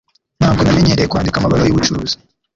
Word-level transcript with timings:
Ntabwo 0.39 0.59
namenyereye 0.61 1.07
kwandika 1.11 1.35
amabaruwa 1.37 1.67
yubucuruzi 1.69 2.15